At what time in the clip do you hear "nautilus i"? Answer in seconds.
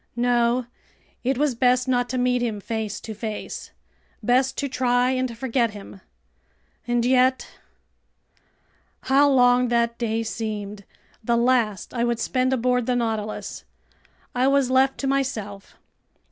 12.95-14.47